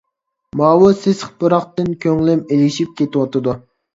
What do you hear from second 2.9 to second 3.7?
كېتىۋاتىدۇ.